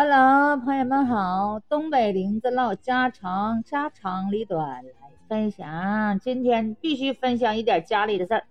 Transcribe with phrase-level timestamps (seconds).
[0.00, 4.92] Hello，朋友们好，东北林子唠家常，家长里短来
[5.28, 6.20] 分享。
[6.20, 8.44] 今天必须分享一点家里的事儿。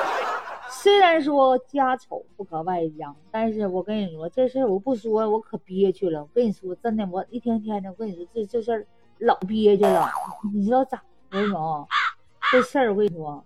[0.72, 6.22] 虽然说家丑不可外扬，但是我跟你说这事儿我不说我可憋屈了。
[6.22, 8.86] 我跟你说真的，我一天天的，我跟你说这这事儿
[9.18, 10.10] 老憋屈了。
[10.54, 11.86] 你知道咋的吗？
[12.50, 13.44] 这事儿我跟你说。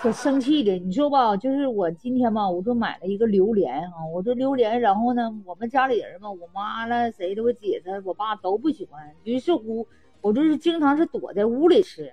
[0.00, 9.86] 可生气的，你说吧，就是我今天吧，我就买了一个榴莲啊，我这榴莲，然后呢，我们家里人嘛，我妈了，谁的，我姐她，我爸都不喜欢，于是乎，
[10.22, 12.10] 我就是经常是躲在屋里吃，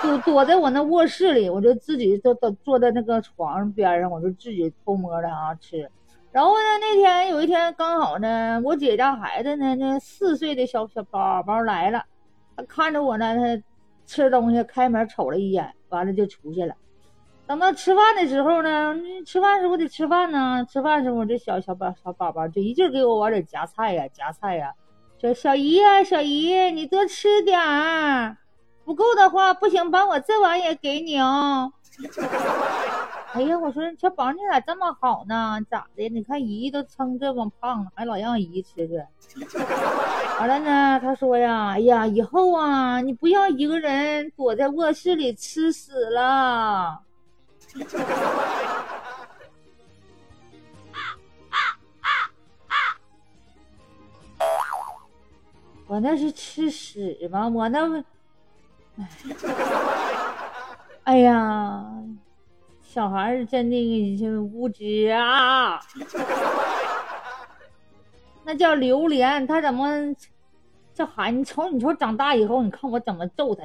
[0.00, 5.90] 躲躲在我那卧室里，我就自己坐坐坐在那个床边上，我就自己偷摸的啊吃，
[6.30, 12.04] 然后呢，那天有一天刚好呢，我姐家孩子呢，那四岁的小小宝宝来了，
[12.56, 13.60] 他看着我呢，他
[14.06, 15.74] 吃东西，开门瞅了一眼。
[15.90, 16.74] 完了就出去了，
[17.46, 18.94] 等到吃饭的时候呢，
[19.26, 24.72] 吃饭时候得吃饭呢，吃饭时候这小小宝小宝宝就一劲给我往里夹菜呀，夹菜呀，
[25.20, 28.36] 说小姨呀，小姨你多吃点儿，
[28.84, 31.72] 不够的话不行，把我这碗也给你哦。
[33.32, 35.58] 哎呀，我说小宝你咋这么好呢？
[35.70, 36.08] 咋的？
[36.08, 39.04] 你看姨都撑这么胖了，还老让姨吃去。
[40.40, 47.02] 完了呢，他说呀，哎呀，以后啊，你不要一个人躲在卧室里吃屎了。
[55.86, 57.46] 我那是吃屎吗？
[57.46, 58.02] 我那，
[61.04, 61.84] 哎呀。
[62.82, 65.80] 小孩儿真的无知啊！
[68.50, 69.86] 那叫榴莲，他怎么
[70.92, 71.38] 这孩子？
[71.38, 73.62] 你瞅，你瞅，长大以后，你看我怎么揍他！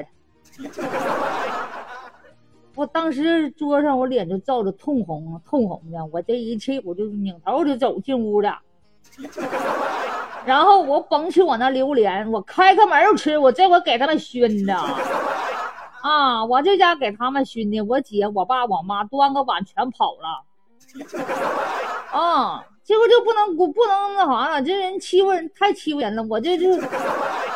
[2.75, 8.59] 我当时桌上，我脸就照着通红通红的，我这一气，我就拧头就走进屋了。
[10.45, 14.77] 然后我捧起我那榴莲，我开开门就吃，我这回给他们熏的。
[16.03, 16.45] 啊！
[16.45, 20.43] 我这家给他们熏的，我姐、我爸、我妈端个碗全跑了。
[23.57, 23.67] 我！
[23.67, 26.23] 不能那啥了，这人欺负人太欺负人了。
[26.23, 26.69] 我这就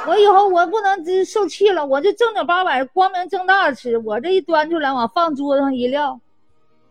[0.07, 3.97] 我以后我不能这受气了，我就正经八百、光明正大的吃。
[3.99, 6.19] 我这一端出来，往放桌子上一撂，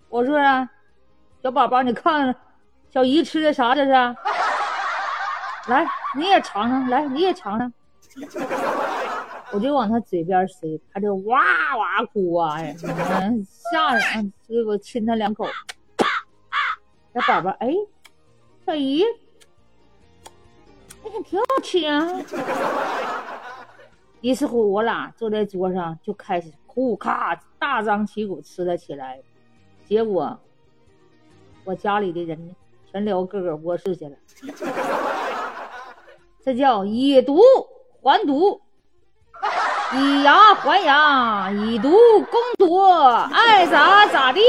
[0.08, 0.68] 我说啊，
[1.42, 2.34] 小宝宝，你看
[2.92, 3.74] 小姨吃的啥？
[3.74, 3.90] 这是？
[5.68, 5.86] 来，
[6.16, 7.72] 你也尝尝，来，你也尝尝。
[9.50, 11.38] 我就往他嘴边塞，他就哇
[11.76, 12.60] 哇哭啊！
[12.60, 12.74] 呀，
[13.72, 14.32] 吓人！
[14.46, 15.46] 给我亲他两口。
[17.14, 17.72] 小宝宝，哎，
[18.68, 19.02] 小姨，
[21.02, 22.06] 哎，挺好吃啊。
[24.20, 29.22] 于是乎，我俩坐在桌上就开始呼咔大张旗鼓吃了起来。
[29.86, 30.38] 结果，
[31.64, 32.54] 我家里的人
[32.92, 34.16] 全聊各个卧室去了。
[36.44, 37.40] 这叫以毒
[38.02, 38.60] 还毒。
[39.94, 42.86] 以牙还牙，以毒攻毒，
[43.32, 44.42] 爱咋咋地，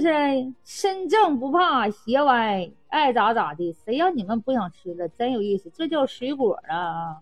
[0.00, 0.54] 是不是？
[0.64, 3.72] 身正不怕邪歪，爱咋咋地。
[3.84, 5.08] 谁让你们不想吃了？
[5.08, 7.16] 真有意思，这叫水果啊！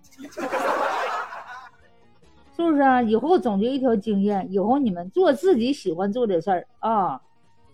[2.57, 3.03] 是不是啊？
[3.03, 7.21] 以后总结一条经验：以后你们做自己喜欢做的事儿啊，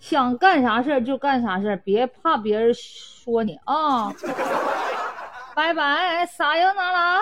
[0.01, 4.13] 想干啥事儿就干啥事儿，别怕别人说你啊。
[5.55, 7.21] 拜拜，撒由那拉。